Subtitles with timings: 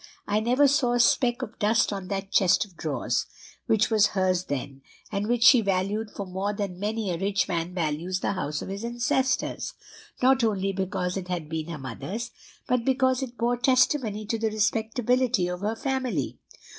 [0.25, 3.27] I never saw a speck of dust on that chest of drawers,
[3.67, 4.81] which was hers then,
[5.11, 8.69] and which she valued far more than many a rich man values the house of
[8.69, 9.75] his ancestors,
[10.19, 12.31] not only because it had been her mother's,
[12.67, 16.39] but because it bore testimony to the respectability of her family.